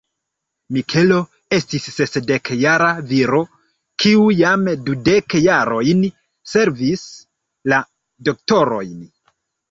Mikelo 0.75 1.17
estis 1.55 1.83
sesdekjara 1.97 2.87
viro, 3.11 3.41
kiu 4.03 4.23
jam 4.37 4.63
dudek 4.87 5.35
jarojn 5.43 6.01
servis 6.53 7.05
la 7.73 7.79
doktoron. 8.31 9.05